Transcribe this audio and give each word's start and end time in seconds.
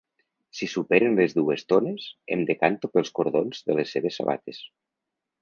Si 0.59 0.67
superen 0.69 1.17
les 1.19 1.35
dues 1.39 1.61
tones, 1.73 2.07
em 2.37 2.41
decanto 2.53 2.91
pels 2.95 3.13
cordons 3.21 3.61
de 3.71 3.77
les 3.79 3.95
seves 3.99 4.19
sabates 4.23 4.65